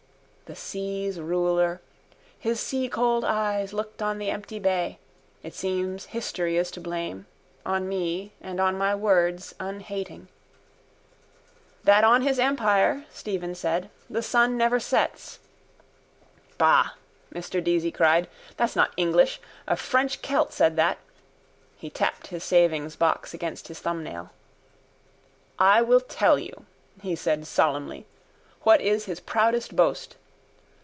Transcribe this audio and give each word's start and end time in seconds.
The 0.47 0.55
seas' 0.57 1.17
ruler. 1.17 1.79
His 2.37 2.59
seacold 2.59 3.23
eyes 3.23 3.71
looked 3.71 4.01
on 4.01 4.17
the 4.17 4.29
empty 4.29 4.59
bay: 4.59 4.99
it 5.43 5.53
seems 5.55 6.07
history 6.07 6.57
is 6.57 6.69
to 6.71 6.81
blame: 6.81 7.25
on 7.65 7.87
me 7.87 8.33
and 8.41 8.59
on 8.59 8.77
my 8.77 8.93
words, 8.93 9.55
unhating. 9.61 10.27
—That 11.85 12.03
on 12.03 12.23
his 12.23 12.37
empire, 12.37 13.05
Stephen 13.13 13.55
said, 13.55 13.89
the 14.09 14.21
sun 14.21 14.57
never 14.57 14.77
sets. 14.77 15.39
—Ba! 16.57 16.95
Mr 17.33 17.63
Deasy 17.63 17.89
cried. 17.93 18.27
That's 18.57 18.75
not 18.75 18.91
English. 18.97 19.39
A 19.69 19.77
French 19.77 20.21
Celt 20.21 20.51
said 20.51 20.75
that. 20.75 20.97
He 21.77 21.89
tapped 21.89 22.27
his 22.27 22.43
savingsbox 22.43 23.33
against 23.33 23.69
his 23.69 23.79
thumbnail. 23.79 24.31
—I 25.57 25.81
will 25.81 26.01
tell 26.01 26.37
you, 26.37 26.65
he 27.01 27.15
said 27.15 27.47
solemnly, 27.47 28.05
what 28.63 28.81
is 28.81 29.05
his 29.05 29.21
proudest 29.21 29.77
boast. 29.77 30.17